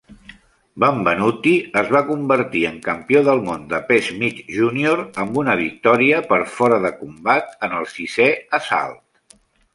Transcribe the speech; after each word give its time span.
Benvenuti 0.83 1.51
es 1.81 1.91
va 1.95 2.01
convertir 2.07 2.63
en 2.69 2.79
campió 2.87 3.21
del 3.27 3.41
món 3.49 3.67
de 3.75 3.81
pes 3.91 4.09
mig 4.23 4.41
junior 4.57 5.05
amb 5.25 5.39
una 5.43 5.59
victòria 5.61 6.25
per 6.33 6.41
fora 6.57 6.83
de 6.89 6.93
combat 7.05 7.55
en 7.69 7.79
el 7.83 7.89
sisè 7.95 8.31
assalt. 8.63 9.41